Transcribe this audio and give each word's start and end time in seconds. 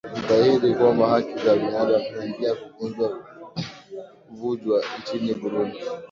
ni 0.13 0.21
dhahiri 0.27 0.69
kwamba 0.77 1.03
haki 1.11 1.33
za 1.43 1.55
binaadam 1.55 2.01
zinaendelea 2.13 2.53
kuvujwa 4.29 4.83
nchini 4.99 5.33
burundi 5.33 5.79